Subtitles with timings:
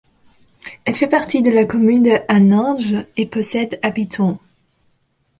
[0.85, 4.39] Elle fait partie de la commune de Haninge et possède habitants.